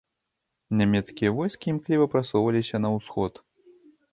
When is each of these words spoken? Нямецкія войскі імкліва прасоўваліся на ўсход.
Нямецкія 0.79 1.29
войскі 1.37 1.65
імкліва 1.73 2.09
прасоўваліся 2.15 2.77
на 2.85 2.89
ўсход. 2.99 3.33